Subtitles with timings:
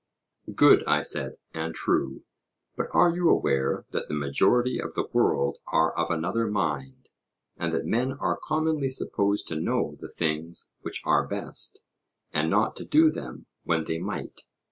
[0.55, 2.23] Good, I said, and true.
[2.75, 7.07] But are you aware that the majority of the world are of another mind;
[7.55, 11.81] and that men are commonly supposed to know the things which are best,
[12.33, 14.41] and not to do them when they might?